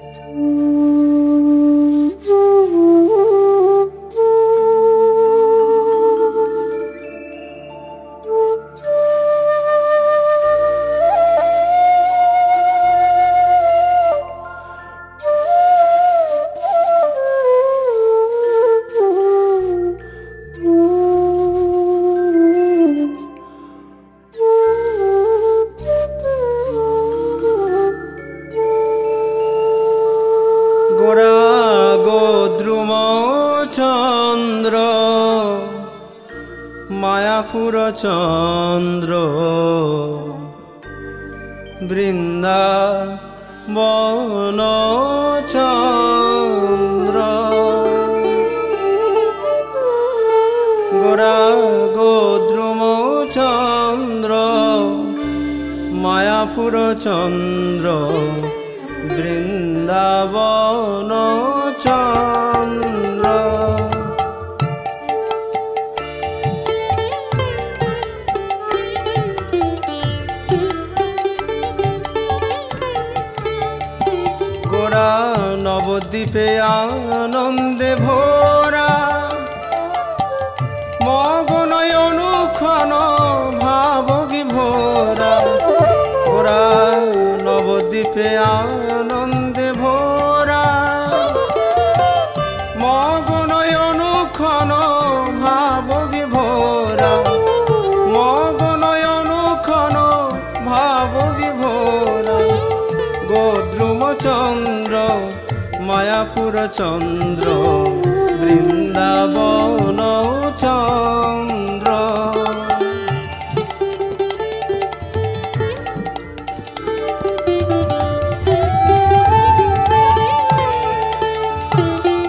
[0.00, 0.47] গোরা
[37.38, 39.12] মায়াপুর চন্দ্র
[41.88, 42.64] বৃন্দা
[43.74, 44.60] বন
[45.54, 47.16] চন্দ্র
[50.94, 51.40] গোরা
[51.96, 52.80] গোদ্রুম
[53.36, 54.32] চন্দ্র
[56.02, 56.74] মায়াপুর
[57.04, 57.86] চন্দ্র
[59.10, 61.10] বৃন্দাবন
[61.84, 62.57] চন্দ্র
[76.00, 78.57] নবদ্বীপে আনন্দে ভোরা
[106.18, 107.46] মায়াপুর চন্দ্র,
[108.40, 109.98] বৃন্দাবন
[110.62, 111.88] চন্দ্র।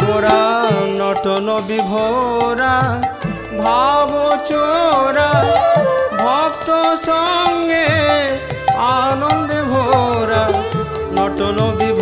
[0.00, 0.44] গোরা
[0.98, 2.76] নটন বিভোরা
[3.62, 4.10] ভাব
[4.50, 5.30] চোরা,
[6.22, 6.68] ভক্ত
[7.08, 7.88] সঙ্গে
[8.96, 10.42] আনন্দে ভোরা
[11.16, 12.01] নটন বিভোরা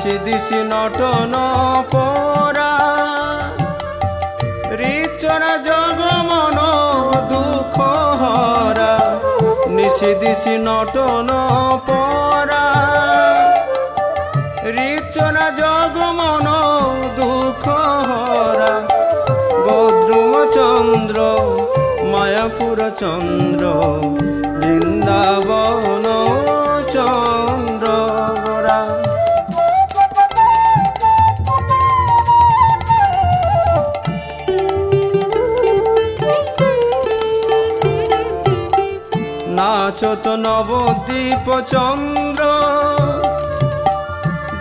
[0.00, 1.34] নিশি দিশি নটন
[1.92, 2.72] পরা।
[4.76, 6.58] রিচরা জগমন
[7.30, 7.76] দুঃখ
[8.20, 8.92] হরা।
[9.68, 11.28] নিশি দিশি নটন
[11.88, 12.64] পরা।
[14.76, 16.46] রিচরা জগমন
[17.16, 17.64] দুঃখ
[18.08, 18.72] হরা।
[19.66, 21.18] গোদ্রুম চন্দ্র,
[22.12, 23.64] মায়াপুর চন্দ্র,
[24.58, 26.06] বৃন্দাবন
[39.90, 42.42] নাচত নবদ্বীপ চন্দ্র।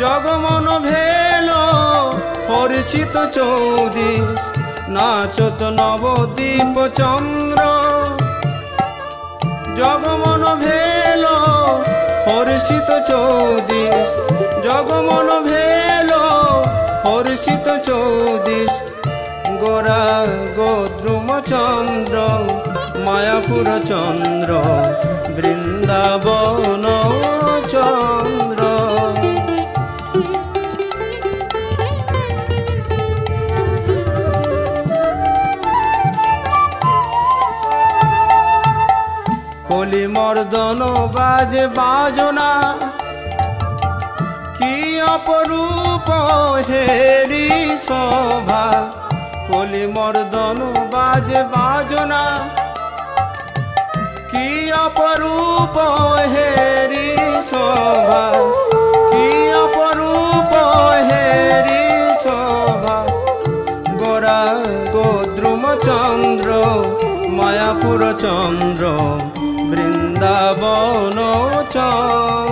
[0.00, 1.48] জগমন ভেল,
[2.50, 4.12] হর্ষিত চৌদি,
[4.94, 7.60] নাচত নবদ্বীপ চন্দ্র।
[9.78, 11.24] জগমন ভেল,
[12.28, 13.84] হর্ষিত চৌদি,
[14.64, 16.10] জগমন ভেল,
[17.06, 18.72] হর্ষিত চৌদিশ
[19.60, 20.02] গোরা
[21.50, 22.16] চন্দ্র
[23.04, 24.50] মায়াপুর চন্দ্র
[25.36, 26.84] বৃন্দাবন
[27.72, 28.60] চন্দ্র।
[39.68, 40.80] কলি মর্দন
[41.16, 42.50] বাজে বাজনা
[44.58, 44.74] কি
[45.14, 46.08] অপরূপ
[46.68, 47.48] হেরি
[47.86, 48.64] শোভা।
[49.48, 49.84] কলি
[51.18, 52.22] বাজে বাজনা।
[54.30, 55.76] কি অপরূপ
[56.34, 57.08] হেরি
[57.50, 58.24] শোভা।
[59.12, 60.52] কি অপরূপ
[61.08, 61.84] হেরি
[62.24, 62.98] শোভা।
[63.98, 64.42] গোরা
[64.92, 66.48] গোদ্রুম চন্দ্র,
[67.28, 68.84] মায়াপুর চন্দ্র,
[69.70, 71.18] বৃন্দাবন
[71.70, 72.47] চন্দ্র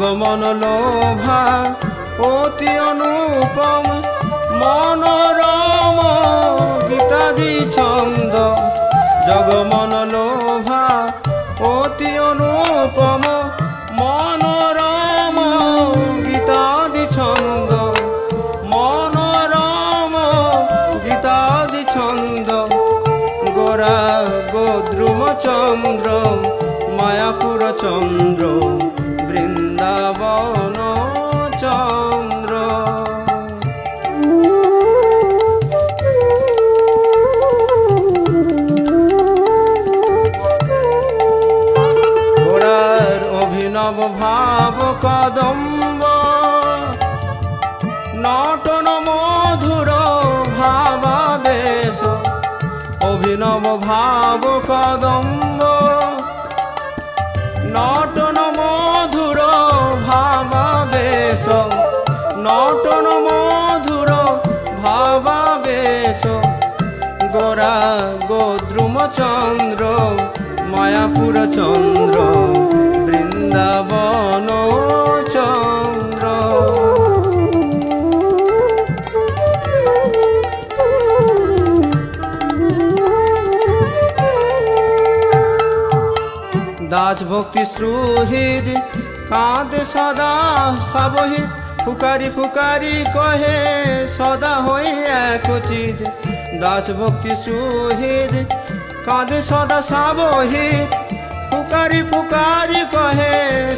[0.00, 1.42] জগমন লোভা
[2.24, 3.84] অতি অনুপম
[4.60, 5.17] মনোরম
[61.28, 61.46] ভাবাবেশ
[62.44, 64.10] নটন মধুর
[64.82, 66.22] ভাবাবেশ।
[67.34, 67.76] গোরা
[68.30, 69.82] গোদ্রুম চন্দ্র
[70.72, 72.16] মায়াপুর চন্দ্র
[73.06, 74.48] বৃন্দাবন
[75.34, 76.24] চন্দ্র।
[86.92, 88.66] দাস ভক্তি শ্রুহিদ
[89.30, 90.32] কাঁদ সদা
[90.92, 91.50] সাবহিত।
[91.84, 93.58] ফুকারি ফুকারি কহে,
[94.16, 94.88] সদা হই
[95.26, 95.98] একচিত
[96.62, 98.34] দাস ভক্তি সুহিদ,
[99.06, 100.90] কাঁদে সদা সাবহিত।
[101.50, 103.34] ফুকারি ফুকারি কহে,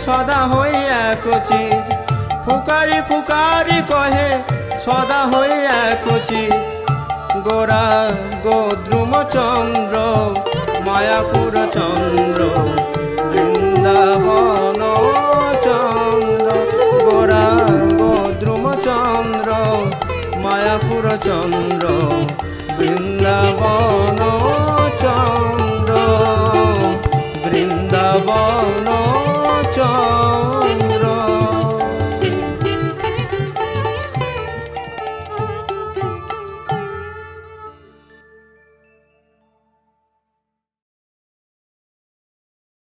[0.06, 0.74] সদা হই
[1.06, 1.86] একচিত
[2.44, 4.30] ফুকারি ফুকারি কহে,
[4.84, 5.54] সদা হই
[5.84, 6.54] একচিত
[7.46, 7.86] গোরা
[8.44, 9.96] গোদ্রুম চন্দ্র,
[10.86, 12.40] মায়াপুর চন্দ্র,
[13.30, 14.39] বৃন্দাবন
[28.60, 29.09] no